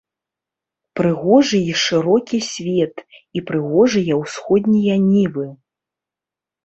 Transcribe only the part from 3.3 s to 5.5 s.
і прыгожыя ўсходнія нівы.